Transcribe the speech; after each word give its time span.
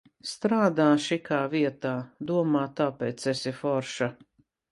Strādā 0.27 0.85
šikā 1.07 1.41
vietā, 1.51 1.91
domā, 2.31 2.65
tāpēc 2.81 3.29
esi 3.35 3.55
forša. 3.61 4.09